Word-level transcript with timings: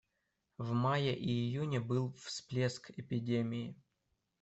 В 0.57 0.71
мае 0.73 1.15
и 1.15 1.29
июне 1.31 1.79
был 1.79 2.11
всплеск 2.13 2.89
эпидемии. 2.97 3.75